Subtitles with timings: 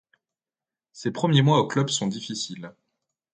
[0.93, 2.73] Ses premiers mois au club sont difficiles.